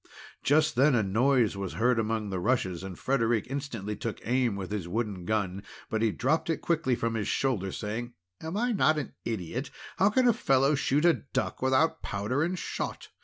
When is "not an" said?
8.71-9.13